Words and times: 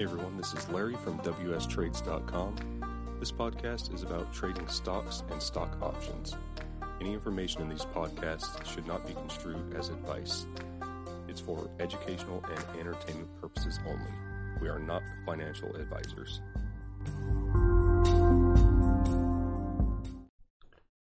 Hey 0.00 0.04
everyone, 0.04 0.38
this 0.38 0.54
is 0.54 0.66
Larry 0.70 0.94
from 0.94 1.18
WSTrades.com. 1.18 3.16
This 3.20 3.30
podcast 3.30 3.94
is 3.94 4.02
about 4.02 4.32
trading 4.32 4.66
stocks 4.66 5.22
and 5.30 5.42
stock 5.42 5.76
options. 5.82 6.34
Any 7.02 7.12
information 7.12 7.60
in 7.60 7.68
these 7.68 7.84
podcasts 7.84 8.64
should 8.64 8.86
not 8.86 9.06
be 9.06 9.12
construed 9.12 9.76
as 9.76 9.90
advice. 9.90 10.46
It's 11.28 11.42
for 11.42 11.68
educational 11.80 12.42
and 12.48 12.80
entertainment 12.80 13.28
purposes 13.42 13.78
only. 13.86 14.10
We 14.62 14.70
are 14.70 14.78
not 14.78 15.02
financial 15.26 15.76
advisors. 15.76 16.40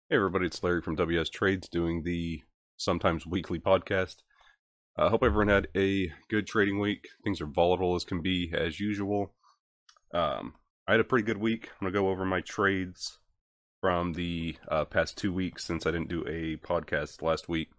Hey 0.09 0.15
everybody, 0.15 0.45
it's 0.45 0.63
Larry 0.63 0.81
from 0.81 0.95
WS 0.95 1.29
Trades 1.29 1.67
doing 1.67 2.03
the 2.03 2.41
sometimes 2.77 3.27
weekly 3.27 3.59
podcast. 3.59 4.23
I 4.97 5.03
uh, 5.03 5.09
hope 5.11 5.21
everyone 5.21 5.49
had 5.49 5.67
a 5.75 6.11
good 6.27 6.47
trading 6.47 6.79
week. 6.79 7.09
Things 7.23 7.39
are 7.39 7.45
volatile 7.45 7.93
as 7.93 8.03
can 8.03 8.19
be, 8.19 8.51
as 8.51 8.79
usual. 8.79 9.35
Um, 10.11 10.55
I 10.87 10.93
had 10.93 10.99
a 10.99 11.03
pretty 11.03 11.23
good 11.23 11.37
week. 11.37 11.69
I'm 11.69 11.85
going 11.85 11.93
to 11.93 11.99
go 11.99 12.09
over 12.09 12.25
my 12.25 12.41
trades 12.41 13.19
from 13.79 14.13
the 14.13 14.57
uh, 14.67 14.85
past 14.85 15.15
two 15.15 15.31
weeks 15.31 15.63
since 15.63 15.85
I 15.85 15.91
didn't 15.91 16.09
do 16.09 16.25
a 16.27 16.57
podcast 16.65 17.21
last 17.21 17.47
week. 17.47 17.69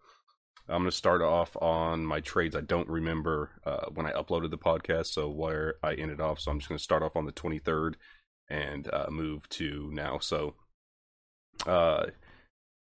I'm 0.68 0.82
going 0.82 0.90
to 0.92 0.96
start 0.96 1.20
off 1.20 1.56
on 1.56 2.06
my 2.06 2.20
trades. 2.20 2.54
I 2.54 2.60
don't 2.60 2.88
remember 2.88 3.50
uh, 3.66 3.86
when 3.92 4.06
I 4.06 4.12
uploaded 4.12 4.50
the 4.50 4.58
podcast, 4.58 5.06
so 5.06 5.28
where 5.28 5.74
I 5.82 5.94
ended 5.94 6.20
off. 6.20 6.38
So 6.38 6.52
I'm 6.52 6.60
just 6.60 6.68
going 6.68 6.78
to 6.78 6.84
start 6.84 7.02
off 7.02 7.16
on 7.16 7.26
the 7.26 7.32
23rd 7.32 7.94
and 8.48 8.88
uh, 8.92 9.06
move 9.10 9.48
to 9.48 9.90
now. 9.92 10.20
So, 10.20 10.54
uh, 11.66 12.06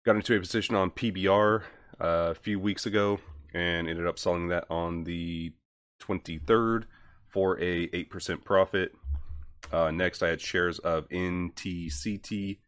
got 0.04 0.16
into 0.16 0.36
a 0.36 0.40
position 0.40 0.74
on 0.74 0.90
PBR 0.90 1.62
uh, 1.98 2.04
a 2.04 2.34
few 2.34 2.60
weeks 2.60 2.84
ago 2.84 3.18
and 3.54 3.88
ended 3.88 4.06
up 4.06 4.18
selling 4.18 4.48
that 4.48 4.64
on 4.70 5.04
the 5.04 5.52
23rd 6.02 6.84
for 7.28 7.58
a 7.60 7.88
8% 7.88 8.44
profit. 8.44 8.92
Uh, 9.72 9.90
next, 9.90 10.22
I 10.22 10.28
had 10.28 10.40
shares 10.40 10.78
of 10.80 11.08
NTCT, 11.08 12.58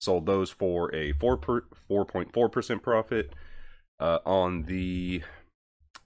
sold 0.00 0.26
those 0.26 0.50
for 0.50 0.94
a 0.94 1.12
4 1.12 1.36
per, 1.36 1.64
4.4% 1.88 2.82
profit. 2.82 3.32
Uh, 3.98 4.18
on 4.24 4.62
the 4.62 5.22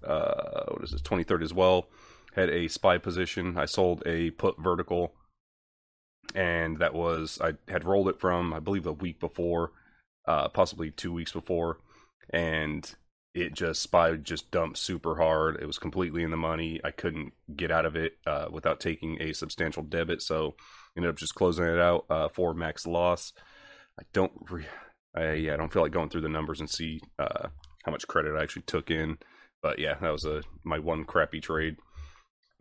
uh, 0.05 0.65
what 0.69 0.83
is 0.83 0.91
this 0.91 1.03
23rd 1.03 1.43
as 1.43 1.55
well, 1.55 1.89
had 2.35 2.51
a 2.51 2.69
SPY 2.69 2.99
position. 2.99 3.57
I 3.57 3.67
sold 3.67 4.03
a 4.05 4.31
put 4.33 4.59
vertical, 4.59 5.15
and 6.35 6.79
that 6.79 6.95
was 6.95 7.39
I 7.41 7.55
had 7.69 7.85
rolled 7.85 8.09
it 8.09 8.21
from 8.21 8.53
I 8.53 8.59
believe 8.59 8.87
a 8.87 8.93
week 8.93 9.21
before, 9.21 9.73
uh, 10.27 10.49
possibly 10.49 10.91
two 10.91 11.13
weeks 11.13 11.33
before, 11.33 11.79
and 12.31 12.95
it 13.35 13.53
just 13.53 13.83
spy 13.83 14.15
just 14.15 14.51
dumped 14.53 14.79
super 14.79 15.17
hard. 15.17 15.59
It 15.61 15.67
was 15.67 15.79
completely 15.79 16.23
in 16.23 16.31
the 16.31 16.37
money. 16.37 16.81
I 16.85 16.93
couldn't 16.93 17.33
get 17.57 17.71
out 17.71 17.85
of 17.85 17.97
it 17.97 18.17
uh, 18.27 18.47
without 18.51 18.79
taking 18.79 19.21
a 19.21 19.33
substantial 19.33 19.83
debit, 19.83 20.23
so 20.23 20.55
ended 20.97 21.11
up 21.11 21.17
just 21.17 21.35
closing 21.35 21.65
it 21.65 21.81
out 21.81 22.07
uh, 22.09 22.29
for 22.29 22.55
max 22.55 22.87
loss. 22.87 23.33
I 23.99 24.05
don't, 24.13 24.33
re- 24.49 24.67
I 25.17 25.33
yeah, 25.33 25.55
I 25.55 25.57
don't 25.57 25.73
feel 25.73 25.83
like 25.83 25.93
going 25.93 26.11
through 26.11 26.21
the 26.21 26.29
numbers 26.29 26.61
and 26.61 26.71
see 26.71 27.01
uh, 27.19 27.49
how 27.85 27.91
much 27.93 28.07
credit 28.07 28.37
I 28.37 28.43
actually 28.43 28.63
took 28.63 28.89
in, 28.89 29.19
but 29.63 29.81
yeah, 29.81 29.95
that 30.01 30.13
was 30.13 30.25
a 30.25 30.43
my 30.63 30.79
one 30.79 31.05
crappy 31.05 31.41
trade. 31.41 31.77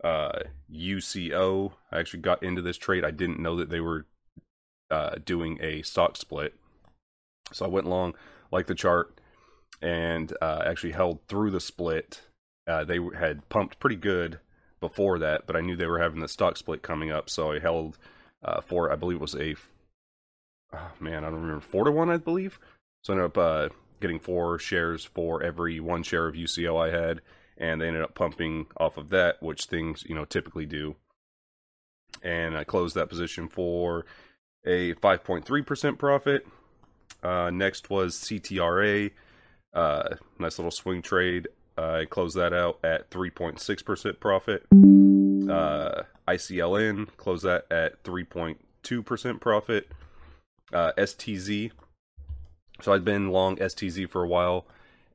Uh, 0.02 0.40
UCO, 0.70 1.72
I 1.92 2.00
actually 2.00 2.20
got 2.20 2.42
into 2.42 2.60
this 2.60 2.76
trade. 2.76 3.04
I 3.04 3.12
didn't 3.12 3.40
know 3.40 3.56
that 3.56 3.70
they 3.70 3.80
were 3.80 4.06
uh, 4.90 5.16
doing 5.24 5.58
a 5.62 5.82
stock 5.82 6.16
split, 6.16 6.54
so 7.52 7.64
I 7.64 7.68
went 7.68 7.86
long, 7.86 8.14
like 8.50 8.66
the 8.66 8.74
chart 8.74 9.20
and 9.84 10.32
uh, 10.40 10.62
actually 10.64 10.92
held 10.92 11.20
through 11.28 11.50
the 11.50 11.60
split. 11.60 12.22
Uh, 12.66 12.84
they 12.84 12.98
had 13.18 13.46
pumped 13.50 13.78
pretty 13.78 13.96
good 13.96 14.40
before 14.80 15.18
that, 15.18 15.46
but 15.46 15.56
I 15.56 15.60
knew 15.60 15.76
they 15.76 15.86
were 15.86 16.00
having 16.00 16.20
the 16.20 16.28
stock 16.28 16.56
split 16.56 16.82
coming 16.82 17.12
up, 17.12 17.28
so 17.28 17.52
I 17.52 17.58
held 17.58 17.98
uh, 18.42 18.62
for 18.62 18.90
I 18.90 18.96
believe 18.96 19.18
it 19.18 19.20
was 19.20 19.34
a 19.34 19.54
oh, 20.72 20.90
man 20.98 21.22
I 21.22 21.28
don't 21.28 21.40
remember 21.40 21.60
four 21.60 21.84
to 21.84 21.90
one 21.90 22.08
I 22.08 22.16
believe. 22.16 22.58
So 23.02 23.12
I 23.12 23.16
ended 23.16 23.26
up 23.26 23.38
uh, 23.38 23.68
getting 24.00 24.18
four 24.18 24.58
shares 24.58 25.04
for 25.04 25.42
every 25.42 25.80
one 25.80 26.02
share 26.02 26.26
of 26.26 26.34
UCO 26.34 26.82
I 26.82 26.90
had, 26.90 27.20
and 27.58 27.80
they 27.80 27.88
ended 27.88 28.02
up 28.02 28.14
pumping 28.14 28.66
off 28.78 28.96
of 28.96 29.10
that, 29.10 29.42
which 29.42 29.66
things 29.66 30.02
you 30.08 30.14
know 30.14 30.24
typically 30.24 30.64
do. 30.64 30.96
And 32.22 32.56
I 32.56 32.64
closed 32.64 32.94
that 32.94 33.10
position 33.10 33.48
for 33.48 34.06
a 34.64 34.94
5.3% 34.94 35.98
profit. 35.98 36.46
Uh, 37.22 37.50
next 37.50 37.90
was 37.90 38.16
CTRA. 38.16 39.10
Uh, 39.74 40.16
nice 40.38 40.58
little 40.58 40.70
swing 40.70 41.02
trade. 41.02 41.48
Uh, 41.76 42.00
I 42.00 42.04
closed 42.04 42.36
that 42.36 42.52
out 42.52 42.78
at 42.84 43.10
3.6% 43.10 44.20
profit. 44.20 44.64
Uh, 45.50 46.02
ICLN 46.28 47.08
closed 47.16 47.44
that 47.44 47.66
at 47.70 48.02
3.2% 48.04 49.40
profit. 49.40 49.88
Uh, 50.72 50.92
STZ. 50.96 51.72
So 52.80 52.92
I'd 52.92 53.04
been 53.04 53.30
long 53.30 53.56
STZ 53.56 54.08
for 54.08 54.22
a 54.22 54.28
while, 54.28 54.66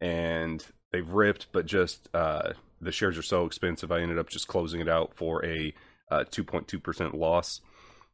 and 0.02 0.66
they've 0.92 1.10
ripped, 1.10 1.48
but 1.52 1.66
just 1.66 2.10
uh, 2.14 2.54
the 2.82 2.92
shares 2.92 3.18
are 3.18 3.24
so 3.24 3.46
expensive. 3.46 3.92
I 3.92 4.02
ended 4.02 4.18
up 4.18 4.30
just 4.30 4.48
closing 4.48 4.82
it 4.82 4.90
out 4.90 5.14
for 5.16 5.44
a 5.46 5.74
2.2% 6.12 7.14
uh, 7.14 7.18
loss. 7.18 7.62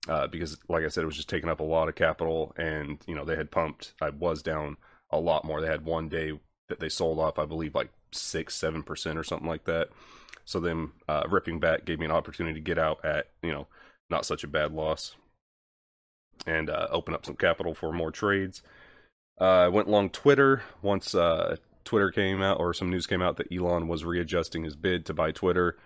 Uh, 0.08 0.28
because, 0.28 0.58
like 0.70 0.84
I 0.84 0.88
said, 0.88 1.02
it 1.02 1.08
was 1.08 1.16
just 1.16 1.30
taking 1.30 1.50
up 1.50 1.60
a 1.60 1.64
lot 1.64 1.90
of 1.90 1.96
capital, 1.96 2.54
and 2.58 3.00
you 3.08 3.16
know 3.16 3.26
they 3.26 3.36
had 3.36 3.50
pumped. 3.50 3.94
I 4.00 4.10
was 4.10 4.44
down 4.44 4.78
a 5.18 5.22
lot 5.22 5.46
more. 5.46 5.62
They 5.62 5.68
had 5.68 5.86
one 5.86 6.10
day 6.10 6.40
that 6.70 6.80
they 6.80 6.90
sold 6.90 7.20
off, 7.20 7.40
I 7.40 7.46
believe, 7.46 7.76
like 7.76 7.92
six, 8.12 8.56
seven 8.56 8.84
percent 8.84 9.18
or 9.18 9.24
something 9.24 9.48
like 9.48 9.66
that. 9.66 9.90
So 10.46 10.60
them 10.60 10.94
uh, 11.08 11.24
ripping 11.30 11.60
back 11.60 11.86
gave 11.86 12.00
me 12.00 12.06
an 12.06 12.12
opportunity 12.12 12.56
to 12.56 12.64
get 12.64 12.78
out 12.78 13.04
at 13.04 13.30
you 13.42 13.52
know 13.52 13.68
not 14.10 14.26
such 14.26 14.44
a 14.44 14.48
bad 14.48 14.72
loss 14.72 15.16
and 16.46 16.70
uh, 16.70 16.88
open 16.92 17.14
up 17.14 17.26
some 17.26 17.36
capital 17.36 17.74
for 17.74 17.92
more 17.92 18.12
trades. 18.12 18.62
Uh, 19.40 19.44
I 19.44 19.68
went 19.68 19.90
long 19.90 20.10
Twitter 20.10 20.64
once 20.82 21.16
uh, 21.16 21.58
Twitter 21.84 22.12
came 22.12 22.42
out 22.42 22.60
or 22.60 22.74
some 22.74 22.90
news 22.90 23.08
came 23.08 23.22
out 23.22 23.38
that 23.38 23.52
Elon 23.52 23.88
was 23.88 24.06
readjusting 24.06 24.64
his 24.64 24.76
bid 24.76 25.06
to 25.06 25.14
buy 25.14 25.32
Twitter. 25.32 25.78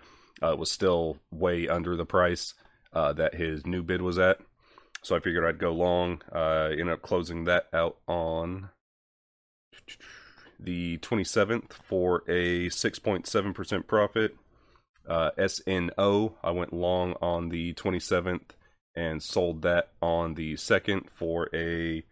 Uh, 0.42 0.56
was 0.56 0.70
still 0.70 1.18
way 1.30 1.68
under 1.68 1.96
the 1.96 2.06
price 2.06 2.54
that 2.92 3.34
his 3.34 3.66
new 3.66 3.82
bid 3.82 4.00
was 4.00 4.18
at. 4.18 4.38
So 5.02 5.16
I 5.16 5.20
figured 5.20 5.44
I'd 5.44 5.58
go 5.58 5.72
long. 5.72 6.22
Uh, 6.32 6.68
ended 6.70 6.90
up 6.90 7.02
closing 7.02 7.44
that 7.44 7.68
out 7.72 7.96
on 8.06 8.68
the 10.58 10.98
27th 10.98 11.72
for 11.72 12.22
a 12.28 12.68
6.7% 12.68 13.86
profit. 13.86 14.36
Uh, 15.08 15.30
SNO, 15.38 16.34
I 16.42 16.50
went 16.50 16.72
long 16.72 17.14
on 17.20 17.48
the 17.48 17.74
27th 17.74 18.50
and 18.94 19.22
sold 19.22 19.62
that 19.62 19.90
on 20.02 20.34
the 20.34 20.54
2nd 20.54 21.08
for 21.10 21.48
a 21.54 22.04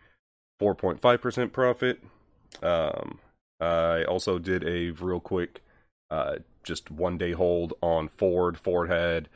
4.5% 0.61 1.53
profit. 1.53 2.03
Um, 2.63 3.19
I 3.61 4.05
also 4.05 4.39
did 4.39 4.65
a 4.67 4.91
real 4.91 5.21
quick, 5.21 5.63
uh, 6.11 6.37
just 6.63 6.91
one 6.91 7.19
day 7.19 7.33
hold 7.33 7.75
on 7.83 8.09
Ford. 8.09 8.59
Ford 8.59 8.89
had 8.89 9.29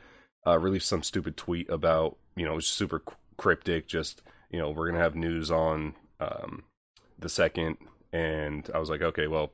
uh, 0.47 0.57
released 0.57 0.87
some 0.87 1.03
stupid 1.03 1.37
tweet 1.37 1.69
about, 1.69 2.17
you 2.35 2.45
know, 2.45 2.53
it 2.53 2.55
was 2.55 2.67
super 2.67 3.01
cryptic, 3.37 3.87
just, 3.87 4.21
you 4.49 4.59
know, 4.59 4.69
we're 4.69 4.87
going 4.87 4.95
to 4.95 5.01
have 5.01 5.15
news 5.15 5.51
on 5.51 5.93
um, 6.19 6.63
the 7.19 7.29
second 7.29 7.77
and 8.13 8.69
I 8.73 8.79
was 8.79 8.89
like, 8.89 9.01
okay, 9.01 9.27
well, 9.27 9.51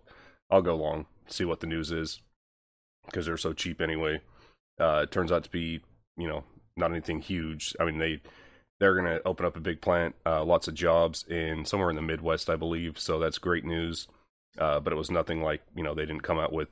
I'll 0.51 0.61
go 0.61 0.75
long, 0.75 1.05
see 1.27 1.45
what 1.45 1.61
the 1.61 1.67
news 1.67 1.91
is, 1.91 2.21
because 3.05 3.25
they're 3.25 3.37
so 3.37 3.53
cheap 3.53 3.81
anyway. 3.81 4.21
Uh, 4.79 5.01
it 5.03 5.11
turns 5.11 5.31
out 5.31 5.43
to 5.45 5.49
be, 5.49 5.81
you 6.17 6.27
know, 6.27 6.43
not 6.77 6.91
anything 6.91 7.21
huge. 7.21 7.75
I 7.79 7.85
mean, 7.85 7.97
they 7.97 8.21
they're 8.79 8.95
going 8.95 9.05
to 9.05 9.25
open 9.27 9.45
up 9.45 9.57
a 9.57 9.61
big 9.61 9.81
plant, 9.81 10.15
uh, 10.25 10.43
lots 10.43 10.67
of 10.67 10.73
jobs 10.73 11.25
in 11.27 11.65
somewhere 11.65 11.89
in 11.89 11.97
the 11.97 12.01
Midwest, 12.01 12.49
I 12.49 12.55
believe. 12.55 12.97
So 12.97 13.19
that's 13.19 13.37
great 13.37 13.65
news. 13.65 14.07
Uh, 14.57 14.79
but 14.79 14.93
it 14.93 14.95
was 14.95 15.11
nothing 15.11 15.41
like 15.41 15.61
you 15.75 15.83
know 15.83 15.93
they 15.93 16.05
didn't 16.05 16.23
come 16.23 16.39
out 16.39 16.51
with 16.51 16.69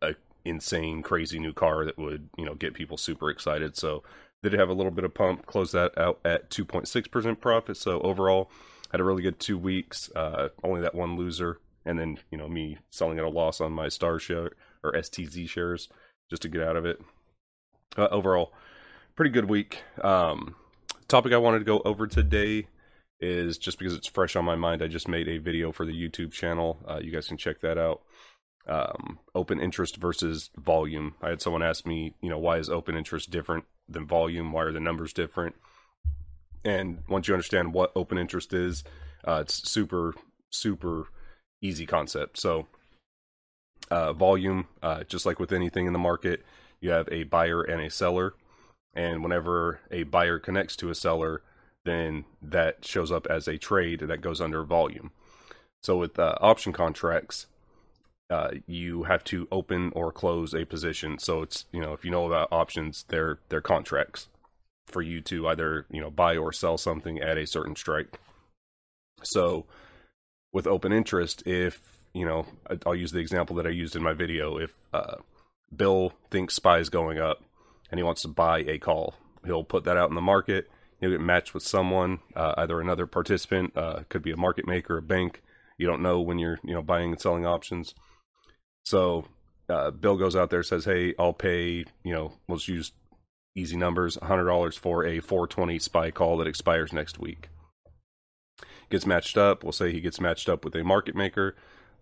a 0.00 0.14
insane, 0.44 1.02
crazy 1.02 1.38
new 1.38 1.52
car 1.52 1.84
that 1.84 1.98
would 1.98 2.28
you 2.36 2.44
know 2.44 2.54
get 2.54 2.74
people 2.74 2.96
super 2.96 3.28
excited. 3.28 3.76
So 3.76 4.02
they 4.42 4.48
did 4.48 4.60
have 4.60 4.68
a 4.68 4.74
little 4.74 4.92
bit 4.92 5.04
of 5.04 5.14
pump, 5.14 5.46
close 5.46 5.72
that 5.72 5.96
out 5.98 6.20
at 6.24 6.50
2.6 6.50 7.10
percent 7.10 7.40
profit. 7.40 7.76
So 7.76 8.00
overall, 8.00 8.50
had 8.92 9.00
a 9.00 9.04
really 9.04 9.22
good 9.22 9.40
two 9.40 9.58
weeks. 9.58 10.10
Uh, 10.14 10.50
only 10.62 10.82
that 10.82 10.94
one 10.94 11.16
loser, 11.16 11.58
and 11.84 11.98
then 11.98 12.18
you 12.30 12.38
know 12.38 12.48
me 12.48 12.78
selling 12.90 13.18
at 13.18 13.24
a 13.24 13.28
loss 13.28 13.60
on 13.60 13.72
my 13.72 13.88
star 13.88 14.18
share 14.18 14.52
or 14.84 14.92
STZ 14.92 15.48
shares 15.48 15.88
just 16.30 16.42
to 16.42 16.48
get 16.48 16.62
out 16.62 16.76
of 16.76 16.86
it. 16.86 17.00
Uh, 17.96 18.08
overall, 18.10 18.52
pretty 19.16 19.30
good 19.30 19.48
week. 19.48 19.82
Um, 20.02 20.54
topic 21.08 21.32
I 21.32 21.38
wanted 21.38 21.60
to 21.60 21.64
go 21.64 21.80
over 21.84 22.06
today 22.06 22.66
is 23.20 23.58
just 23.58 23.78
because 23.78 23.94
it's 23.94 24.08
fresh 24.08 24.36
on 24.36 24.44
my 24.44 24.56
mind. 24.56 24.82
I 24.82 24.88
just 24.88 25.08
made 25.08 25.28
a 25.28 25.38
video 25.38 25.72
for 25.72 25.86
the 25.86 25.92
YouTube 25.92 26.32
channel. 26.32 26.78
Uh, 26.88 27.00
you 27.02 27.10
guys 27.10 27.28
can 27.28 27.36
check 27.36 27.60
that 27.60 27.78
out. 27.78 28.02
Um, 28.66 29.18
open 29.34 29.60
interest 29.60 29.96
versus 29.96 30.50
volume. 30.56 31.14
I 31.22 31.30
had 31.30 31.40
someone 31.40 31.62
ask 31.62 31.86
me, 31.86 32.14
you 32.20 32.30
know, 32.30 32.38
why 32.38 32.58
is 32.58 32.68
open 32.68 32.96
interest 32.96 33.30
different 33.30 33.64
than 33.88 34.06
volume? 34.06 34.52
Why 34.52 34.62
are 34.62 34.72
the 34.72 34.80
numbers 34.80 35.12
different? 35.12 35.54
And 36.64 37.02
once 37.08 37.28
you 37.28 37.34
understand 37.34 37.74
what 37.74 37.92
open 37.96 38.18
interest 38.18 38.52
is, 38.52 38.84
uh, 39.26 39.40
it's 39.42 39.68
super, 39.68 40.14
super 40.50 41.08
easy 41.60 41.86
concept. 41.86 42.38
So, 42.38 42.66
uh, 43.90 44.12
volume, 44.12 44.68
uh, 44.82 45.04
just 45.04 45.26
like 45.26 45.38
with 45.38 45.52
anything 45.52 45.86
in 45.86 45.92
the 45.92 45.98
market, 45.98 46.44
you 46.80 46.90
have 46.90 47.08
a 47.10 47.24
buyer 47.24 47.62
and 47.62 47.80
a 47.80 47.90
seller. 47.90 48.34
And 48.94 49.22
whenever 49.22 49.80
a 49.90 50.02
buyer 50.04 50.38
connects 50.38 50.76
to 50.76 50.90
a 50.90 50.94
seller, 50.94 51.42
then 51.84 52.24
that 52.40 52.84
shows 52.84 53.10
up 53.10 53.26
as 53.28 53.48
a 53.48 53.58
trade 53.58 54.00
that 54.00 54.20
goes 54.20 54.40
under 54.40 54.62
volume. 54.62 55.10
So 55.82 55.96
with 55.96 56.18
uh, 56.18 56.36
option 56.40 56.72
contracts, 56.72 57.46
uh, 58.30 58.50
you 58.66 59.04
have 59.04 59.24
to 59.24 59.48
open 59.50 59.92
or 59.94 60.12
close 60.12 60.54
a 60.54 60.64
position. 60.64 61.18
So 61.18 61.42
it's 61.42 61.66
you 61.72 61.80
know 61.80 61.92
if 61.92 62.04
you 62.04 62.10
know 62.10 62.26
about 62.26 62.48
options, 62.52 63.04
they're 63.08 63.40
they're 63.48 63.60
contracts 63.60 64.28
for 64.92 65.02
you 65.02 65.20
to 65.22 65.48
either 65.48 65.86
you 65.90 66.00
know 66.00 66.10
buy 66.10 66.36
or 66.36 66.52
sell 66.52 66.78
something 66.78 67.20
at 67.20 67.38
a 67.38 67.46
certain 67.46 67.76
strike. 67.76 68.18
So 69.22 69.66
with 70.52 70.66
open 70.66 70.92
interest, 70.92 71.42
if 71.46 71.80
you 72.14 72.26
know, 72.26 72.46
I'll 72.86 72.94
use 72.94 73.12
the 73.12 73.20
example 73.20 73.56
that 73.56 73.66
I 73.66 73.70
used 73.70 73.96
in 73.96 74.02
my 74.02 74.12
video. 74.12 74.58
If 74.58 74.72
uh, 74.92 75.16
Bill 75.74 76.12
thinks 76.30 76.54
SPY 76.54 76.78
is 76.78 76.90
going 76.90 77.18
up 77.18 77.42
and 77.90 77.98
he 77.98 78.04
wants 78.04 78.22
to 78.22 78.28
buy 78.28 78.60
a 78.60 78.78
call, 78.78 79.14
he'll 79.44 79.64
put 79.64 79.84
that 79.84 79.96
out 79.96 80.10
in 80.10 80.14
the 80.14 80.20
market. 80.20 80.70
He'll 81.00 81.10
get 81.10 81.20
matched 81.20 81.54
with 81.54 81.62
someone, 81.62 82.20
uh, 82.36 82.54
either 82.58 82.80
another 82.80 83.06
participant, 83.06 83.76
uh, 83.76 84.00
could 84.08 84.22
be 84.22 84.30
a 84.30 84.36
market 84.36 84.66
maker, 84.66 84.98
a 84.98 85.02
bank. 85.02 85.42
You 85.78 85.86
don't 85.86 86.02
know 86.02 86.20
when 86.20 86.38
you're 86.38 86.60
you 86.62 86.74
know 86.74 86.82
buying 86.82 87.12
and 87.12 87.20
selling 87.20 87.46
options. 87.46 87.94
So 88.84 89.24
uh, 89.68 89.90
Bill 89.90 90.16
goes 90.16 90.36
out 90.36 90.50
there 90.50 90.62
says, 90.62 90.84
"Hey, 90.84 91.14
I'll 91.18 91.32
pay 91.32 91.84
you 92.04 92.12
know 92.12 92.34
let's 92.48 92.68
use 92.68 92.92
easy 93.54 93.76
numbers, 93.76 94.18
hundred 94.22 94.46
dollars 94.46 94.76
for 94.76 95.04
a 95.04 95.20
420 95.20 95.78
SPY 95.78 96.10
call 96.10 96.38
that 96.38 96.46
expires 96.46 96.92
next 96.92 97.18
week." 97.18 97.48
Gets 98.90 99.06
matched 99.06 99.38
up. 99.38 99.62
We'll 99.62 99.72
say 99.72 99.90
he 99.92 100.00
gets 100.00 100.20
matched 100.20 100.48
up 100.48 100.64
with 100.64 100.74
a 100.74 100.84
market 100.84 101.14
maker 101.14 101.56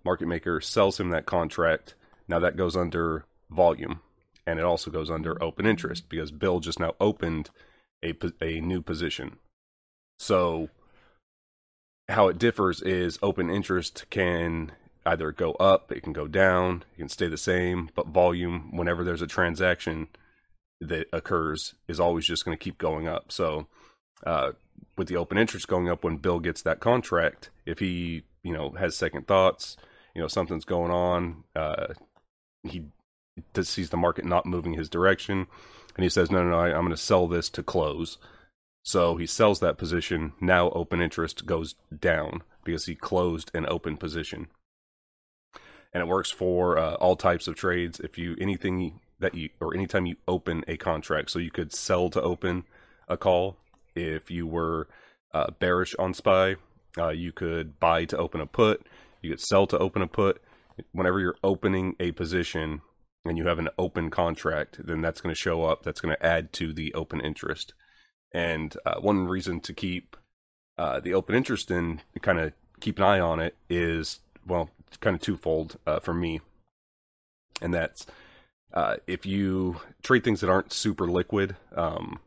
market 0.05 0.26
maker 0.26 0.61
sells 0.61 0.99
him 0.99 1.11
that 1.11 1.26
contract. 1.26 1.94
Now 2.29 2.38
that 2.41 2.56
goes 2.56 2.76
under 2.76 3.25
volume 3.50 4.00
and 4.47 4.58
it 4.58 4.64
also 4.64 4.91
goes 4.91 5.11
under 5.11 5.43
open 5.43 5.67
interest 5.67 6.08
because 6.08 6.31
Bill 6.31 6.61
just 6.61 6.81
now 6.81 6.94
opened 7.00 7.50
a, 8.02 8.14
a 8.41 8.61
new 8.61 8.82
position. 8.82 9.37
So 10.19 10.70
how 12.08 12.29
it 12.29 12.38
differs 12.38 12.82
is 12.82 13.19
open 13.23 13.50
interest 13.50 14.06
can 14.11 14.73
either 15.06 15.32
go 15.32 15.52
up, 15.52 15.91
it 15.93 16.02
can 16.02 16.12
go 16.12 16.26
down, 16.26 16.85
it 16.94 16.99
can 16.99 17.08
stay 17.08 17.29
the 17.29 17.37
same, 17.37 17.91
but 17.94 18.08
volume, 18.08 18.76
whenever 18.76 19.02
there's 19.05 19.23
a 19.23 19.26
transaction 19.26 20.08
that 20.81 21.06
occurs, 21.12 21.75
is 21.88 22.00
always 22.00 22.27
just 22.27 22.44
going 22.44 22.56
to 22.56 22.62
keep 22.62 22.79
going 22.79 23.06
up. 23.06 23.31
So, 23.32 23.67
uh, 24.27 24.53
with 24.97 25.09
the 25.09 25.17
open 25.17 25.38
interest 25.38 25.69
going 25.69 25.88
up 25.88 26.05
when 26.05 26.17
Bill 26.17 26.41
gets 26.41 26.62
that 26.62 26.81
contract, 26.81 27.50
if 27.67 27.79
he, 27.79 28.25
you 28.43 28.53
know, 28.53 28.71
has 28.71 28.97
second 28.97 29.27
thoughts, 29.27 29.77
you 30.15 30.21
know 30.21 30.29
something's 30.29 30.65
going 30.65 30.91
on. 30.91 31.44
Uh, 31.55 31.88
he 32.62 32.87
sees 33.62 33.91
the 33.91 33.97
market 33.97 34.25
not 34.25 34.47
moving 34.47 34.75
his 34.75 34.88
direction, 34.88 35.47
and 35.97 36.03
he 36.03 36.09
says, 36.09 36.31
"No, 36.31 36.43
no, 36.43 36.50
no 36.50 36.59
I, 36.59 36.69
I'm 36.69 36.85
going 36.85 36.91
to 36.91 36.97
sell 36.97 37.26
this 37.29 37.49
to 37.50 37.62
close." 37.62 38.19
So 38.83 39.17
he 39.17 39.26
sells 39.26 39.61
that 39.61 39.79
position. 39.79 40.33
Now 40.41 40.71
open 40.71 41.00
interest 41.00 41.47
goes 41.47 41.75
down 41.97 42.43
because 42.65 42.87
he 42.87 42.94
closed 42.94 43.50
an 43.55 43.67
open 43.69 43.97
position, 43.97 44.49
and 45.93 46.03
it 46.03 46.09
works 46.09 46.31
for 46.31 46.79
uh, 46.79 46.94
all 46.94 47.17
types 47.17 47.47
of 47.47 47.56
trades. 47.56 48.00
If 48.00 48.19
you 48.19 48.37
anything 48.41 49.00
that 49.21 49.35
you 49.35 49.51
or 49.61 49.75
anytime 49.75 50.07
you 50.07 50.17
open 50.27 50.65
a 50.67 50.77
contract, 50.77 51.31
so 51.31 51.39
you 51.39 51.51
could 51.51 51.73
sell 51.73 52.11
to 52.11 52.21
open 52.21 52.65
a 53.09 53.17
call. 53.17 53.57
If 53.95 54.31
you 54.31 54.47
were 54.47 54.89
uh, 55.33 55.51
bearish 55.59 55.95
on 55.99 56.15
SPY, 56.15 56.57
uh, 56.99 57.09
you 57.11 57.33
could 57.33 57.79
buy 57.81 58.05
to 58.07 58.19
open 58.19 58.41
a 58.41 58.47
put. 58.47 58.87
You 59.23 59.31
could 59.31 59.41
sell 59.41 59.67
to 59.69 59.79
open 59.79 60.03
a 60.03 60.07
put. 60.07 60.41
Whenever 60.93 61.21
you're 61.21 61.37
opening 61.45 61.97
a 62.01 62.13
position 62.13 62.81
and 63.25 63.37
you 63.37 63.47
have 63.47 63.59
an 63.59 63.69
open 63.79 64.11
contract, 64.11 64.81
then 64.85 65.03
that's 65.03 65.21
going 65.21 65.35
to 65.35 65.41
show 65.41 65.65
up. 65.65 65.83
That's 65.83 66.01
going 66.01 66.15
to 66.15 66.27
add 66.27 66.53
to 66.55 66.73
the 66.73 66.95
open 66.95 67.21
interest. 67.21 67.75
And 68.33 68.75
uh, 68.87 69.01
one 69.01 69.27
reason 69.27 69.61
to 69.61 69.75
keep 69.75 70.17
uh, 70.79 71.01
the 71.01 71.13
open 71.13 71.35
interest 71.35 71.71
in, 71.71 72.01
kind 72.23 72.41
of 72.41 72.53
keep 72.81 72.99
an 72.99 73.05
eye 73.05 73.21
on 73.21 73.41
it, 73.41 73.57
is 73.69 74.21
well, 74.47 74.71
kind 75.01 75.15
of 75.15 75.21
twofold 75.21 75.79
uh, 75.87 76.01
for 76.01 76.15
me. 76.15 76.41
And 77.61 77.75
that's 77.75 78.07
uh, 78.73 78.97
if 79.07 79.27
you 79.27 79.81
trade 80.03 80.25
things 80.25 80.41
that 80.41 80.51
aren't 80.51 80.73
super 80.73 81.07
liquid, 81.07 81.57
um, 81.75 82.21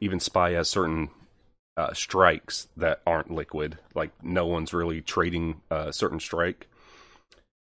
even 0.00 0.20
SPY 0.20 0.52
has 0.52 0.68
certain 0.68 1.10
uh, 1.76 1.92
strikes 1.92 2.68
that 2.76 3.00
aren't 3.06 3.30
liquid, 3.30 3.78
like 3.94 4.10
no 4.22 4.46
one's 4.46 4.72
really 4.72 5.00
trading 5.00 5.60
a 5.70 5.92
certain 5.92 6.20
strike, 6.20 6.68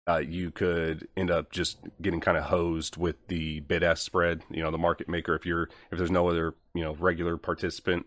uh, 0.06 0.18
you 0.18 0.50
could 0.50 1.08
end 1.16 1.30
up 1.30 1.50
just 1.50 1.78
getting 2.02 2.20
kind 2.20 2.36
of 2.36 2.44
hosed 2.44 2.96
with 2.96 3.16
the 3.28 3.60
bid 3.60 3.82
ask 3.82 4.02
spread. 4.02 4.42
You 4.50 4.62
know, 4.62 4.70
the 4.70 4.78
market 4.78 5.08
maker, 5.08 5.34
if 5.34 5.46
you're 5.46 5.70
if 5.90 5.98
there's 5.98 6.10
no 6.10 6.28
other 6.28 6.54
you 6.74 6.82
know 6.82 6.94
regular 6.94 7.36
participant 7.38 8.06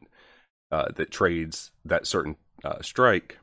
uh, 0.71 0.91
that 0.95 1.11
trades 1.11 1.71
that 1.85 2.05
certain 2.05 2.35
uh, 2.63 2.81
strike, 2.81 3.39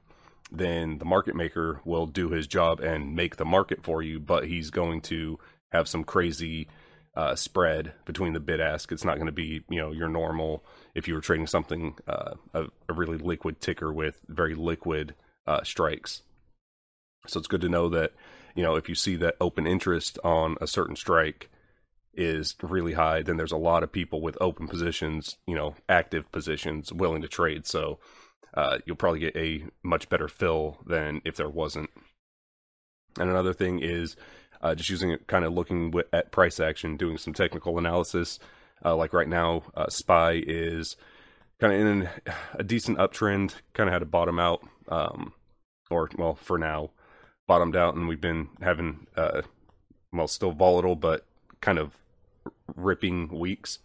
then 0.53 0.99
the 0.99 1.05
market 1.05 1.35
maker 1.35 1.81
will 1.85 2.07
do 2.07 2.29
his 2.29 2.47
job 2.47 2.79
and 2.79 3.17
make 3.17 3.37
the 3.37 3.45
market 3.45 3.83
for 3.83 4.03
you, 4.03 4.21
but 4.21 4.47
he's 4.47 4.71
going 4.71 5.01
to 5.01 5.39
have 5.75 5.89
some 5.89 6.05
crazy 6.05 6.69
uh, 7.17 7.35
spread 7.35 7.93
between 8.07 8.33
the 8.33 8.41
bid 8.41 8.61
ask. 8.61 8.91
It's 8.91 9.05
not 9.05 9.17
going 9.17 9.27
to 9.27 9.33
be 9.33 9.63
you 9.69 9.81
know 9.81 9.93
your 9.93 10.09
normal 10.09 10.65
if 10.95 11.07
you 11.07 11.15
were 11.15 11.21
trading 11.21 11.47
something 11.47 11.97
uh, 12.09 12.35
a, 12.55 12.65
a, 12.89 12.93
really 12.93 13.19
liquid 13.19 13.61
ticker 13.61 13.93
with 13.93 14.21
very 14.29 14.55
liquid 14.55 15.15
uh, 15.47 15.63
strikes. 15.63 16.23
So 17.27 17.39
it's 17.39 17.49
good 17.49 17.61
to 17.61 17.69
know 17.69 17.89
that 17.91 18.13
you 18.55 18.63
know 18.63 18.77
if 18.77 18.89
you 18.89 18.95
see 18.95 19.17
that 19.17 19.37
open 19.41 19.67
interest 19.67 20.19
on 20.25 20.57
a 20.61 20.67
certain 20.67 20.97
strike 20.97 21.51
is 22.15 22.55
really 22.63 22.95
high, 22.95 23.23
then 23.23 23.37
there's 23.37 23.53
a 23.53 23.57
lot 23.57 23.83
of 23.83 23.91
people 23.91 24.21
with 24.21 24.39
open 24.41 24.69
positions, 24.69 25.37
you 25.47 25.55
know, 25.55 25.75
active 25.89 26.31
positions 26.31 26.93
willing 26.93 27.23
to 27.23 27.29
trade. 27.29 27.67
So 27.67 27.99
uh, 28.55 28.79
you'll 28.87 28.97
probably 28.97 29.19
get 29.19 29.37
a 29.37 29.65
much 29.83 30.09
better 30.09 30.29
fill 30.29 30.79
than 30.87 31.21
if 31.25 31.37
there 31.37 31.49
wasn't. 31.49 31.91
And 33.19 33.31
another 33.31 33.53
thing 33.53 33.81
is 33.81 34.17
uh, 34.65 34.75
just 34.75 34.89
using 34.89 35.11
it, 35.11 35.27
kind 35.27 35.45
of 35.45 35.53
looking 35.53 35.93
at 36.13 36.33
price 36.33 36.59
action, 36.59 36.97
doing 36.97 37.19
some 37.19 37.35
technical 37.35 37.79
analysis. 37.79 38.39
Uh, 38.83 38.97
like 38.97 39.13
right 39.13 39.29
now, 39.29 39.63
uh, 39.77 39.89
SPY 39.89 40.43
is 40.47 40.97
kind 41.61 41.73
of 41.73 41.81
in 41.81 42.09
a 42.55 42.65
decent 42.65 42.99
uptrend, 42.99 43.55
kind 43.75 43.89
of 43.89 43.93
had 43.93 44.03
a 44.03 44.07
bottom 44.07 44.39
out, 44.39 44.67
um, 44.89 45.35
or 45.91 46.09
well, 46.17 46.35
for 46.35 46.59
now, 46.59 46.91
bottomed 47.47 47.77
out, 47.77 47.95
and 47.95 48.09
we've 48.09 48.23
been 48.23 48.49
having, 48.63 49.07
uh, 49.17 49.43
well, 50.13 50.27
still 50.27 50.53
volatile, 50.53 50.97
but 50.97 51.27
kind 51.61 51.79
of 51.79 51.93
ripping 52.75 53.29
weeks. 53.29 53.81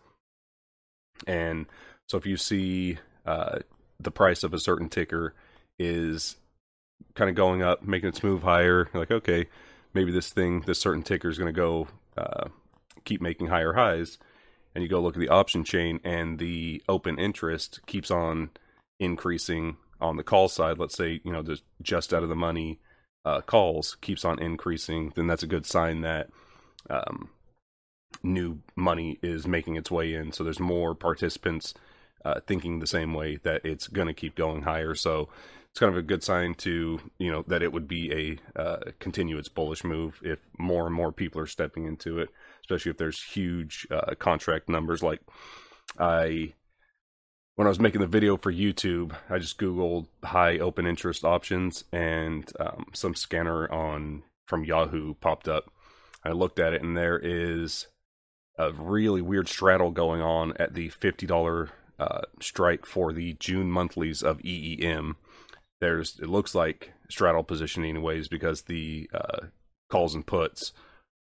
And 1.27 1.65
so 2.07 2.17
if 2.17 2.25
you 2.25 2.37
see 2.37 2.97
uh, 3.25 3.59
the 3.99 4.11
price 4.11 4.43
of 4.43 4.53
a 4.53 4.59
certain 4.59 4.87
ticker 4.87 5.33
is 5.77 6.37
kind 7.15 7.29
of 7.29 7.35
going 7.35 7.61
up, 7.63 7.83
making 7.83 8.09
its 8.09 8.23
move 8.23 8.43
higher, 8.43 8.89
like, 8.93 9.11
okay, 9.11 9.47
maybe 9.93 10.11
this 10.11 10.31
thing, 10.31 10.61
this 10.61 10.79
certain 10.79 11.03
ticker 11.03 11.29
is 11.29 11.37
going 11.37 11.53
to 11.53 11.59
go 11.59 11.87
uh, 12.17 12.49
keep 13.05 13.21
making 13.21 13.47
higher 13.47 13.73
highs, 13.73 14.17
and 14.73 14.83
you 14.83 14.89
go 14.89 14.99
look 14.99 15.15
at 15.15 15.19
the 15.19 15.29
option 15.29 15.63
chain, 15.63 15.99
and 16.03 16.39
the 16.39 16.81
open 16.87 17.17
interest 17.19 17.79
keeps 17.85 18.11
on 18.11 18.49
increasing 18.99 19.77
on 20.01 20.17
the 20.17 20.23
call 20.23 20.47
side. 20.47 20.77
Let's 20.77 20.95
say 20.95 21.21
you 21.23 21.31
know 21.31 21.43
just 21.43 21.63
just 21.81 22.13
out 22.13 22.23
of 22.23 22.29
the 22.29 22.35
money 22.35 22.79
uh, 23.25 23.41
calls 23.41 23.95
keeps 24.01 24.23
on 24.25 24.39
increasing, 24.39 25.13
then 25.15 25.27
that's 25.27 25.43
a 25.43 25.47
good 25.47 25.65
sign 25.65 26.01
that 26.01 26.29
um, 26.89 27.29
new 28.23 28.59
money 28.75 29.19
is 29.21 29.47
making 29.47 29.75
its 29.75 29.91
way 29.91 30.13
in. 30.13 30.31
So 30.31 30.43
there's 30.43 30.59
more 30.59 30.95
participants 30.95 31.73
uh, 32.25 32.39
thinking 32.45 32.79
the 32.79 32.87
same 32.87 33.13
way 33.13 33.37
that 33.43 33.65
it's 33.65 33.87
going 33.87 34.07
to 34.07 34.13
keep 34.13 34.35
going 34.35 34.63
higher. 34.63 34.95
So 34.95 35.29
it's 35.79 35.85
kind 35.85 35.95
of 35.95 36.03
a 36.03 36.05
good 36.05 36.21
sign 36.21 36.53
to 36.55 36.99
you 37.19 37.31
know 37.31 37.41
that 37.47 37.63
it 37.63 37.71
would 37.71 37.87
be 37.87 38.11
a 38.11 38.61
uh, 38.61 38.79
continuous 38.99 39.47
bullish 39.47 39.85
move 39.85 40.19
if 40.21 40.39
more 40.57 40.85
and 40.85 40.93
more 40.93 41.13
people 41.13 41.39
are 41.39 41.47
stepping 41.47 41.85
into 41.85 42.19
it, 42.19 42.27
especially 42.59 42.89
if 42.89 42.97
there's 42.97 43.23
huge 43.23 43.87
uh, 43.89 44.13
contract 44.19 44.67
numbers. 44.67 45.01
Like 45.01 45.21
I, 45.97 46.53
when 47.55 47.65
I 47.65 47.69
was 47.69 47.79
making 47.79 48.01
the 48.01 48.07
video 48.07 48.35
for 48.35 48.51
YouTube, 48.51 49.15
I 49.29 49.39
just 49.39 49.57
googled 49.57 50.07
high 50.21 50.59
open 50.59 50.85
interest 50.85 51.23
options, 51.23 51.85
and 51.93 52.51
um, 52.59 52.87
some 52.91 53.15
scanner 53.15 53.71
on 53.71 54.23
from 54.47 54.65
Yahoo 54.65 55.13
popped 55.13 55.47
up. 55.47 55.71
I 56.25 56.31
looked 56.31 56.59
at 56.59 56.73
it, 56.73 56.83
and 56.83 56.97
there 56.97 57.17
is 57.17 57.87
a 58.57 58.73
really 58.73 59.21
weird 59.21 59.47
straddle 59.47 59.91
going 59.91 60.21
on 60.21 60.57
at 60.57 60.73
the 60.73 60.89
fifty 60.89 61.25
dollar 61.25 61.69
uh, 61.97 62.23
strike 62.41 62.85
for 62.85 63.13
the 63.13 63.35
June 63.39 63.71
monthlies 63.71 64.21
of 64.21 64.39
EEM 64.39 65.15
there's 65.81 66.19
it 66.19 66.27
looks 66.29 66.53
like 66.53 66.93
straddle 67.09 67.43
positioning 67.43 67.89
anyways 67.89 68.27
because 68.27 68.63
the 68.63 69.09
uh, 69.13 69.47
calls 69.89 70.15
and 70.15 70.25
puts 70.25 70.73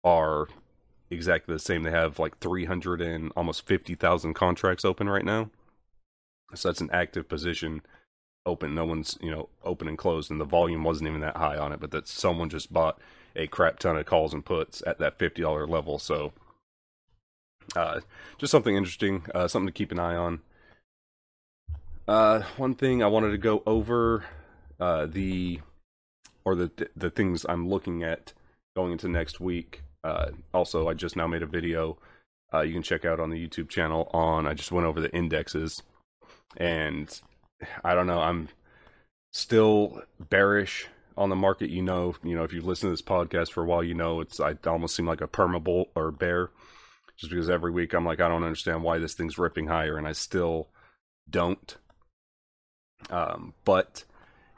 are 0.02 0.48
exactly 1.10 1.54
the 1.54 1.58
same. 1.58 1.82
They 1.82 1.90
have 1.90 2.18
like 2.18 2.38
300 2.38 3.00
and 3.00 3.32
almost 3.36 3.66
50,000 3.66 4.34
contracts 4.34 4.84
open 4.84 5.08
right 5.08 5.24
now. 5.24 5.50
So 6.54 6.68
that's 6.68 6.80
an 6.80 6.90
active 6.92 7.28
position 7.28 7.82
open. 8.46 8.74
No 8.74 8.84
one's, 8.84 9.18
you 9.20 9.30
know, 9.30 9.48
open 9.64 9.88
and 9.88 9.98
closed 9.98 10.30
and 10.30 10.40
the 10.40 10.44
volume 10.44 10.84
wasn't 10.84 11.08
even 11.08 11.20
that 11.22 11.36
high 11.36 11.56
on 11.56 11.72
it, 11.72 11.80
but 11.80 11.90
that 11.90 12.06
someone 12.06 12.50
just 12.50 12.72
bought 12.72 12.98
a 13.34 13.46
crap 13.46 13.78
ton 13.78 13.96
of 13.96 14.06
calls 14.06 14.32
and 14.32 14.44
puts 14.44 14.82
at 14.86 14.98
that 14.98 15.18
$50 15.18 15.68
level. 15.68 15.98
So 15.98 16.32
uh, 17.74 18.00
just 18.38 18.50
something 18.50 18.76
interesting, 18.76 19.24
uh, 19.34 19.48
something 19.48 19.66
to 19.66 19.72
keep 19.72 19.90
an 19.90 19.98
eye 19.98 20.14
on. 20.14 20.40
Uh, 22.06 22.42
one 22.58 22.74
thing 22.74 23.02
I 23.02 23.06
wanted 23.06 23.30
to 23.30 23.38
go 23.38 23.62
over 23.64 24.24
uh, 24.80 25.06
the 25.06 25.60
or 26.44 26.54
the 26.54 26.70
the 26.96 27.10
things 27.10 27.44
I'm 27.48 27.68
looking 27.68 28.02
at 28.02 28.32
going 28.76 28.92
into 28.92 29.08
next 29.08 29.40
week. 29.40 29.82
Uh, 30.02 30.30
also, 30.52 30.88
I 30.88 30.94
just 30.94 31.16
now 31.16 31.26
made 31.26 31.42
a 31.42 31.46
video 31.46 31.98
uh, 32.54 32.60
you 32.60 32.72
can 32.72 32.82
check 32.82 33.04
out 33.04 33.18
on 33.18 33.30
the 33.30 33.48
YouTube 33.48 33.68
channel. 33.68 34.08
On 34.12 34.46
I 34.46 34.54
just 34.54 34.70
went 34.70 34.86
over 34.86 35.00
the 35.00 35.14
indexes, 35.14 35.82
and 36.56 37.20
I 37.82 37.94
don't 37.94 38.06
know. 38.06 38.20
I'm 38.20 38.48
still 39.32 40.02
bearish 40.20 40.86
on 41.16 41.30
the 41.30 41.36
market. 41.36 41.70
You 41.70 41.82
know, 41.82 42.14
you 42.22 42.36
know 42.36 42.44
if 42.44 42.52
you've 42.52 42.66
listened 42.66 42.88
to 42.88 42.92
this 42.92 43.02
podcast 43.02 43.50
for 43.50 43.62
a 43.62 43.66
while, 43.66 43.82
you 43.82 43.94
know 43.94 44.20
it's 44.20 44.38
I 44.38 44.56
almost 44.66 44.94
seem 44.94 45.06
like 45.06 45.20
a 45.20 45.26
permabull 45.26 45.86
or 45.96 46.12
bear, 46.12 46.50
just 47.16 47.30
because 47.30 47.50
every 47.50 47.72
week 47.72 47.92
I'm 47.92 48.04
like 48.04 48.20
I 48.20 48.28
don't 48.28 48.44
understand 48.44 48.84
why 48.84 48.98
this 48.98 49.14
thing's 49.14 49.38
ripping 49.38 49.66
higher, 49.66 49.96
and 49.96 50.06
I 50.06 50.12
still 50.12 50.68
don't. 51.28 51.76
Um, 53.10 53.54
but 53.64 54.04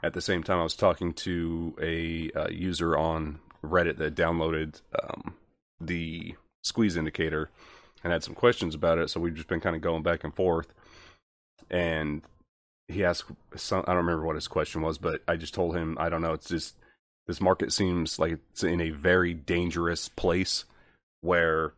at 0.03 0.13
the 0.13 0.21
same 0.21 0.43
time, 0.43 0.59
I 0.59 0.63
was 0.63 0.75
talking 0.75 1.13
to 1.13 1.75
a 1.81 2.31
uh, 2.31 2.49
user 2.49 2.97
on 2.97 3.39
Reddit 3.63 3.97
that 3.97 4.15
downloaded 4.15 4.81
um, 5.01 5.35
the 5.79 6.35
squeeze 6.63 6.97
indicator 6.97 7.49
and 8.03 8.13
had 8.13 8.23
some 8.23 8.35
questions 8.35 8.75
about 8.75 8.99
it. 8.99 9.09
So 9.09 9.19
we've 9.19 9.35
just 9.35 9.47
been 9.47 9.59
kind 9.59 9.75
of 9.75 9.81
going 9.81 10.03
back 10.03 10.23
and 10.23 10.35
forth. 10.35 10.73
And 11.69 12.21
he 12.87 13.03
asked 13.03 13.31
some, 13.55 13.83
I 13.87 13.93
don't 13.93 14.05
remember 14.05 14.25
what 14.25 14.35
his 14.35 14.47
question 14.47 14.81
was, 14.81 14.97
but 14.97 15.21
I 15.27 15.35
just 15.35 15.53
told 15.53 15.75
him, 15.75 15.97
I 15.99 16.09
don't 16.09 16.21
know. 16.21 16.33
It's 16.33 16.47
just, 16.47 16.75
this 17.25 17.41
market 17.41 17.73
seems 17.73 18.19
like 18.19 18.33
it's 18.51 18.63
in 18.63 18.79
a 18.79 18.91
very 18.91 19.33
dangerous 19.33 20.07
place 20.09 20.65
where 21.21 21.73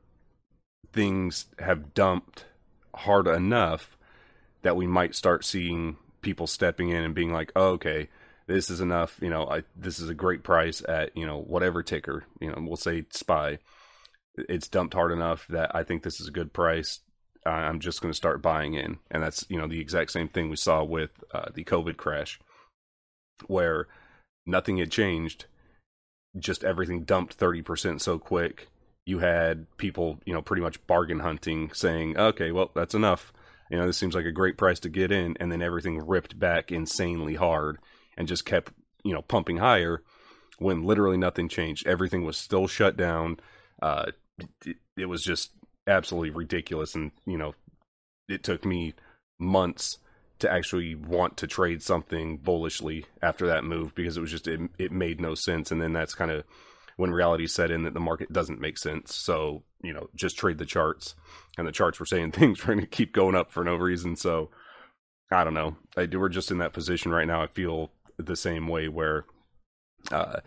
things 0.91 1.45
have 1.59 1.93
dumped 1.93 2.45
hard 2.95 3.27
enough 3.27 3.97
that 4.61 4.75
we 4.75 4.85
might 4.85 5.15
start 5.15 5.45
seeing 5.45 5.97
people 6.21 6.47
stepping 6.47 6.89
in 6.89 7.03
and 7.03 7.15
being 7.15 7.31
like, 7.31 7.51
oh, 7.55 7.69
okay, 7.71 8.09
this 8.47 8.69
is 8.69 8.81
enough. 8.81 9.19
You 9.21 9.29
know, 9.29 9.47
I, 9.47 9.63
this 9.75 9.99
is 9.99 10.09
a 10.09 10.15
great 10.15 10.43
price 10.43 10.81
at, 10.87 11.15
you 11.15 11.25
know, 11.25 11.39
whatever 11.39 11.83
ticker, 11.83 12.25
you 12.39 12.49
know, 12.49 12.57
we'll 12.59 12.77
say 12.77 13.05
SPY. 13.09 13.59
It's 14.35 14.67
dumped 14.67 14.93
hard 14.93 15.11
enough 15.11 15.45
that 15.49 15.75
I 15.75 15.83
think 15.83 16.03
this 16.03 16.19
is 16.19 16.27
a 16.27 16.31
good 16.31 16.53
price. 16.53 16.99
I'm 17.45 17.79
just 17.79 18.01
going 18.01 18.11
to 18.11 18.17
start 18.17 18.41
buying 18.41 18.73
in. 18.73 18.97
And 19.11 19.23
that's, 19.23 19.45
you 19.49 19.57
know, 19.57 19.67
the 19.67 19.79
exact 19.79 20.11
same 20.11 20.27
thing 20.27 20.49
we 20.49 20.55
saw 20.55 20.83
with 20.83 21.11
uh, 21.33 21.49
the 21.53 21.63
COVID 21.63 21.97
crash 21.97 22.39
where 23.47 23.87
nothing 24.45 24.77
had 24.77 24.91
changed. 24.91 25.45
Just 26.37 26.63
everything 26.63 27.03
dumped 27.03 27.37
30% 27.37 28.01
so 28.01 28.19
quick. 28.19 28.67
You 29.05 29.19
had 29.19 29.65
people, 29.77 30.19
you 30.25 30.33
know, 30.33 30.41
pretty 30.41 30.61
much 30.61 30.85
bargain 30.85 31.19
hunting 31.19 31.71
saying, 31.73 32.17
okay, 32.17 32.51
well, 32.51 32.71
that's 32.75 32.93
enough 32.93 33.33
you 33.69 33.77
know, 33.77 33.85
this 33.85 33.97
seems 33.97 34.15
like 34.15 34.25
a 34.25 34.31
great 34.31 34.57
price 34.57 34.79
to 34.81 34.89
get 34.89 35.11
in, 35.11 35.35
and 35.39 35.51
then 35.51 35.61
everything 35.61 36.05
ripped 36.05 36.39
back 36.39 36.71
insanely 36.71 37.35
hard 37.35 37.77
and 38.17 38.27
just 38.27 38.45
kept, 38.45 38.71
you 39.03 39.13
know, 39.13 39.21
pumping 39.21 39.57
higher 39.57 40.01
when 40.57 40.83
literally 40.83 41.17
nothing 41.17 41.47
changed. 41.47 41.87
Everything 41.87 42.25
was 42.25 42.37
still 42.37 42.67
shut 42.67 42.97
down. 42.97 43.39
Uh, 43.81 44.11
it, 44.65 44.77
it 44.97 45.05
was 45.05 45.23
just 45.23 45.51
absolutely 45.87 46.31
ridiculous, 46.31 46.95
and 46.95 47.11
you 47.25 47.37
know, 47.37 47.53
it 48.27 48.43
took 48.43 48.65
me 48.65 48.93
months 49.39 49.99
to 50.39 50.51
actually 50.51 50.95
want 50.95 51.37
to 51.37 51.47
trade 51.47 51.83
something 51.83 52.37
bullishly 52.37 53.05
after 53.21 53.47
that 53.47 53.63
move 53.63 53.93
because 53.93 54.17
it 54.17 54.21
was 54.21 54.31
just 54.31 54.47
it, 54.47 54.59
it 54.77 54.91
made 54.91 55.19
no 55.19 55.35
sense 55.35 55.71
and 55.71 55.81
then 55.81 55.93
that's 55.93 56.15
kind 56.15 56.31
of 56.31 56.43
when 56.99 57.11
reality 57.11 57.47
set 57.47 57.71
in 57.71 57.83
that 57.83 57.93
the 57.93 57.99
market 58.01 58.31
doesn't 58.33 58.59
make 58.59 58.77
sense. 58.77 59.15
So, 59.15 59.63
you 59.81 59.93
know, 59.93 60.09
just 60.15 60.37
trade 60.37 60.57
the 60.57 60.65
charts. 60.65 61.15
And 61.57 61.65
the 61.65 61.71
charts 61.71 61.97
were 61.97 62.05
saying 62.05 62.31
things 62.33 62.59
were 62.59 62.73
going 62.73 62.85
to 62.85 62.91
keep 62.91 63.13
going 63.13 63.35
up 63.35 63.53
for 63.53 63.63
no 63.63 63.75
reason. 63.75 64.17
So, 64.17 64.49
I 65.31 65.45
don't 65.45 65.53
know. 65.53 65.77
I. 65.95 66.09
We're 66.11 66.27
just 66.27 66.51
in 66.51 66.57
that 66.57 66.73
position 66.73 67.13
right 67.13 67.25
now. 67.25 67.41
I 67.41 67.47
feel 67.47 67.91
the 68.17 68.35
same 68.35 68.67
way 68.67 68.89
where 68.89 69.23
uh, 70.11 70.41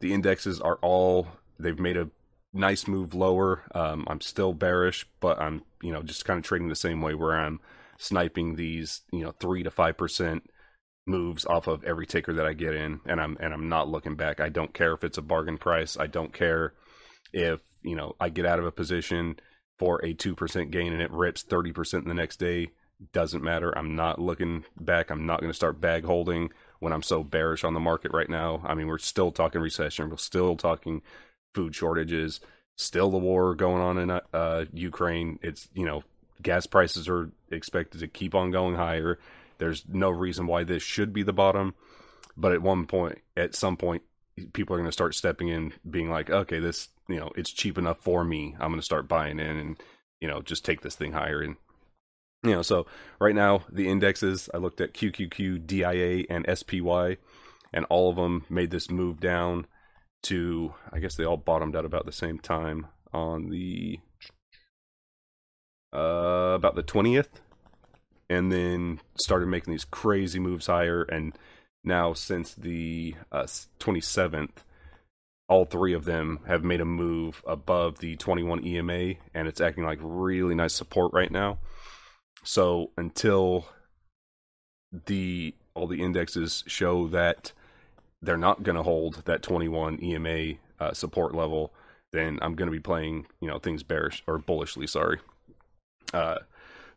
the 0.00 0.14
indexes 0.14 0.62
are 0.62 0.78
all, 0.80 1.28
they've 1.58 1.78
made 1.78 1.98
a 1.98 2.08
nice 2.54 2.88
move 2.88 3.12
lower. 3.12 3.64
Um, 3.74 4.06
I'm 4.08 4.22
still 4.22 4.54
bearish, 4.54 5.06
but 5.20 5.38
I'm, 5.38 5.62
you 5.82 5.92
know, 5.92 6.02
just 6.02 6.24
kind 6.24 6.38
of 6.38 6.44
trading 6.44 6.68
the 6.68 6.76
same 6.76 7.02
way 7.02 7.12
where 7.12 7.38
I'm 7.38 7.60
sniping 7.98 8.56
these, 8.56 9.02
you 9.12 9.24
know, 9.24 9.32
three 9.32 9.62
to 9.62 9.70
5% 9.70 10.40
moves 11.08 11.46
off 11.46 11.66
of 11.66 11.82
every 11.84 12.06
ticker 12.06 12.34
that 12.34 12.46
I 12.46 12.52
get 12.52 12.74
in, 12.74 13.00
and 13.06 13.20
I'm 13.20 13.36
and 13.40 13.52
I'm 13.52 13.68
not 13.68 13.88
looking 13.88 14.14
back. 14.14 14.40
I 14.40 14.48
don't 14.48 14.74
care 14.74 14.92
if 14.92 15.02
it's 15.02 15.18
a 15.18 15.22
bargain 15.22 15.58
price. 15.58 15.96
I 15.98 16.06
don't 16.06 16.32
care 16.32 16.74
if 17.32 17.60
you 17.82 17.96
know 17.96 18.14
I 18.20 18.28
get 18.28 18.46
out 18.46 18.58
of 18.58 18.66
a 18.66 18.72
position 18.72 19.38
for 19.78 20.04
a 20.04 20.12
two 20.12 20.34
percent 20.34 20.70
gain 20.70 20.92
and 20.92 21.02
it 21.02 21.10
rips 21.10 21.42
thirty 21.42 21.72
percent 21.72 22.06
the 22.06 22.14
next 22.14 22.38
day. 22.38 22.68
Doesn't 23.12 23.44
matter. 23.44 23.76
I'm 23.76 23.94
not 23.94 24.20
looking 24.20 24.64
back. 24.78 25.10
I'm 25.10 25.24
not 25.24 25.40
going 25.40 25.50
to 25.50 25.56
start 25.56 25.80
bag 25.80 26.04
holding 26.04 26.50
when 26.80 26.92
I'm 26.92 27.02
so 27.02 27.22
bearish 27.22 27.62
on 27.62 27.74
the 27.74 27.80
market 27.80 28.12
right 28.12 28.28
now. 28.28 28.60
I 28.64 28.74
mean, 28.74 28.88
we're 28.88 28.98
still 28.98 29.30
talking 29.30 29.60
recession. 29.60 30.10
We're 30.10 30.16
still 30.16 30.56
talking 30.56 31.02
food 31.54 31.76
shortages. 31.76 32.40
Still 32.76 33.10
the 33.10 33.18
war 33.18 33.54
going 33.54 33.82
on 33.82 33.98
in 33.98 34.10
uh, 34.10 34.64
Ukraine. 34.72 35.38
It's 35.42 35.68
you 35.74 35.86
know 35.86 36.02
gas 36.42 36.66
prices 36.66 37.08
are 37.08 37.30
expected 37.50 38.00
to 38.00 38.08
keep 38.08 38.34
on 38.34 38.50
going 38.50 38.74
higher 38.74 39.18
there's 39.58 39.84
no 39.88 40.10
reason 40.10 40.46
why 40.46 40.64
this 40.64 40.82
should 40.82 41.12
be 41.12 41.22
the 41.22 41.32
bottom. 41.32 41.74
But 42.36 42.52
at 42.52 42.62
one 42.62 42.86
point, 42.86 43.18
at 43.36 43.54
some 43.54 43.76
point, 43.76 44.02
people 44.52 44.74
are 44.74 44.78
going 44.78 44.88
to 44.88 44.92
start 44.92 45.14
stepping 45.14 45.48
in, 45.48 45.72
being 45.88 46.10
like, 46.10 46.30
okay, 46.30 46.60
this, 46.60 46.88
you 47.08 47.18
know, 47.18 47.30
it's 47.36 47.50
cheap 47.50 47.76
enough 47.76 47.98
for 47.98 48.24
me. 48.24 48.54
I'm 48.60 48.70
going 48.70 48.80
to 48.80 48.84
start 48.84 49.08
buying 49.08 49.40
in 49.40 49.56
and, 49.56 49.82
you 50.20 50.28
know, 50.28 50.40
just 50.40 50.64
take 50.64 50.80
this 50.80 50.94
thing 50.94 51.12
higher. 51.12 51.42
And, 51.42 51.56
you 52.44 52.52
know, 52.52 52.62
so 52.62 52.86
right 53.20 53.34
now, 53.34 53.64
the 53.70 53.88
indexes, 53.88 54.48
I 54.54 54.58
looked 54.58 54.80
at 54.80 54.94
QQQ, 54.94 55.66
DIA, 55.66 56.24
and 56.30 56.46
SPY, 56.56 57.16
and 57.72 57.84
all 57.86 58.10
of 58.10 58.16
them 58.16 58.44
made 58.48 58.70
this 58.70 58.90
move 58.90 59.18
down 59.18 59.66
to, 60.24 60.74
I 60.92 61.00
guess 61.00 61.16
they 61.16 61.24
all 61.24 61.36
bottomed 61.36 61.74
out 61.74 61.84
about 61.84 62.06
the 62.06 62.12
same 62.12 62.38
time 62.38 62.86
on 63.12 63.50
the, 63.50 63.98
uh, 65.92 66.54
about 66.54 66.76
the 66.76 66.84
20th 66.84 67.28
and 68.28 68.52
then 68.52 69.00
started 69.18 69.46
making 69.46 69.72
these 69.72 69.84
crazy 69.84 70.38
moves 70.38 70.66
higher. 70.66 71.02
And 71.02 71.36
now, 71.84 72.12
since 72.12 72.54
the 72.54 73.14
uh, 73.32 73.46
27th, 73.80 74.50
all 75.48 75.64
three 75.64 75.94
of 75.94 76.04
them 76.04 76.40
have 76.46 76.62
made 76.62 76.80
a 76.80 76.84
move 76.84 77.42
above 77.46 77.98
the 77.98 78.16
21 78.16 78.66
EMA, 78.66 79.14
and 79.34 79.48
it's 79.48 79.60
acting 79.60 79.84
like 79.84 79.98
really 80.02 80.54
nice 80.54 80.74
support 80.74 81.12
right 81.12 81.30
now. 81.30 81.58
So 82.44 82.90
until 82.96 83.66
the 85.06 85.54
all 85.74 85.86
the 85.86 86.02
indexes 86.02 86.64
show 86.66 87.08
that 87.08 87.52
they're 88.20 88.36
not 88.36 88.62
going 88.62 88.76
to 88.76 88.82
hold 88.82 89.22
that 89.26 89.42
21 89.42 90.02
EMA 90.02 90.54
uh, 90.80 90.92
support 90.92 91.34
level, 91.34 91.72
then 92.12 92.38
I'm 92.42 92.54
going 92.54 92.66
to 92.66 92.72
be 92.76 92.80
playing, 92.80 93.26
you 93.40 93.48
know, 93.48 93.58
things 93.58 93.82
bearish 93.82 94.22
or 94.26 94.38
bullishly. 94.38 94.86
Sorry. 94.86 95.18
Uh, 96.12 96.38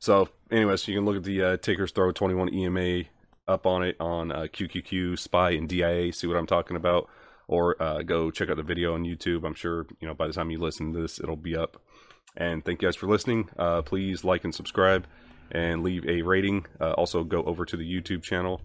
so, 0.02 0.30
anyways, 0.50 0.88
you 0.88 0.96
can 0.96 1.06
look 1.06 1.18
at 1.18 1.24
the 1.24 1.44
uh, 1.44 1.58
Throw 1.58 2.12
21 2.12 2.52
EMA 2.52 3.04
up 3.48 3.68
on 3.68 3.84
it 3.84 3.96
on 4.00 4.32
uh, 4.32 4.48
QQQ, 4.52 5.20
SPY, 5.20 5.52
and 5.52 5.70
DIA. 5.70 6.12
See 6.12 6.26
what 6.26 6.38
I'm 6.38 6.48
talking 6.48 6.76
about, 6.76 7.08
or 7.48 7.80
uh, 7.80 8.02
go 8.02 8.32
check 8.32 8.50
out 8.50 8.58
the 8.58 8.64
video 8.64 8.96
on 8.96 9.04
YouTube. 9.04 9.46
I'm 9.46 9.54
sure 9.54 9.86
you 10.00 10.08
know 10.08 10.16
by 10.16 10.26
the 10.26 10.34
time 10.34 10.50
you 10.50 10.58
listen 10.58 10.92
to 10.92 11.02
this, 11.02 11.20
it'll 11.20 11.36
be 11.36 11.56
up. 11.56 11.80
And 12.36 12.66
thank 12.66 12.82
you 12.82 12.88
guys 12.88 12.96
for 12.96 13.06
listening. 13.06 13.50
Uh, 13.60 13.84
please 13.84 14.24
like 14.24 14.44
and 14.44 14.56
subscribe, 14.56 15.06
and 15.52 15.84
leave 15.84 16.08
a 16.08 16.24
rating. 16.24 16.66
Uh, 16.80 16.94
also, 16.94 17.24
go 17.24 17.44
over 17.44 17.64
to 17.64 17.78
the 17.78 17.86
YouTube 17.86 18.24
channel, 18.24 18.62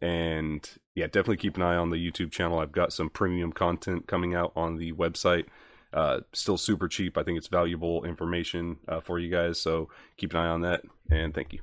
and 0.00 0.66
yeah, 0.94 1.08
definitely 1.08 1.36
keep 1.36 1.56
an 1.56 1.62
eye 1.62 1.76
on 1.76 1.90
the 1.90 1.96
YouTube 1.96 2.32
channel. 2.32 2.58
I've 2.58 2.72
got 2.72 2.94
some 2.94 3.10
premium 3.10 3.52
content 3.52 4.06
coming 4.06 4.34
out 4.34 4.52
on 4.56 4.76
the 4.76 4.92
website. 4.92 5.44
Uh, 5.92 6.20
still 6.32 6.56
super 6.56 6.88
cheap. 6.88 7.18
I 7.18 7.22
think 7.22 7.38
it's 7.38 7.48
valuable 7.48 8.04
information 8.04 8.78
uh, 8.88 9.00
for 9.00 9.18
you 9.18 9.30
guys. 9.30 9.60
So 9.60 9.88
keep 10.16 10.32
an 10.32 10.40
eye 10.40 10.46
on 10.46 10.62
that. 10.62 10.82
And 11.10 11.34
thank 11.34 11.52
you. 11.52 11.60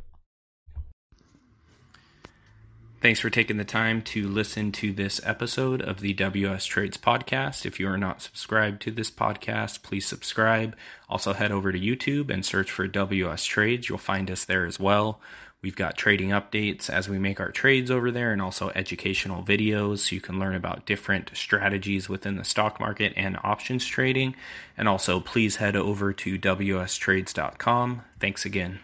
Thanks 2.99 3.19
for 3.19 3.29
taking 3.29 3.57
the 3.57 3.63
time 3.63 4.01
to 4.01 4.27
listen 4.27 4.71
to 4.73 4.91
this 4.91 5.21
episode 5.23 5.83
of 5.83 5.99
the 5.99 6.13
WS 6.13 6.65
Trades 6.65 6.97
podcast. 6.97 7.63
If 7.63 7.79
you 7.79 7.87
are 7.87 7.97
not 7.97 8.23
subscribed 8.23 8.81
to 8.81 8.91
this 8.91 9.11
podcast, 9.11 9.83
please 9.83 10.07
subscribe. 10.07 10.75
Also, 11.07 11.33
head 11.33 11.51
over 11.51 11.71
to 11.71 11.79
YouTube 11.79 12.31
and 12.31 12.43
search 12.43 12.71
for 12.71 12.87
WS 12.87 13.45
Trades. 13.45 13.87
You'll 13.87 13.99
find 13.99 14.31
us 14.31 14.45
there 14.45 14.65
as 14.65 14.79
well. 14.79 15.21
We've 15.61 15.75
got 15.75 15.97
trading 15.97 16.29
updates 16.29 16.89
as 16.89 17.09
we 17.09 17.17
make 17.17 17.39
our 17.39 17.51
trades 17.51 17.89
over 17.89 18.11
there 18.11 18.31
and 18.31 18.41
also 18.41 18.71
educational 18.75 19.43
videos 19.43 19.99
so 19.99 20.15
you 20.15 20.21
can 20.21 20.39
learn 20.39 20.55
about 20.55 20.85
different 20.85 21.31
strategies 21.33 22.07
within 22.07 22.35
the 22.35 22.43
stock 22.43 22.79
market 22.79 23.13
and 23.15 23.37
options 23.43 23.85
trading. 23.85 24.35
And 24.77 24.87
also, 24.87 25.19
please 25.19 25.55
head 25.55 25.75
over 25.75 26.13
to 26.13 26.37
wstrades.com. 26.37 28.03
Thanks 28.19 28.45
again. 28.45 28.79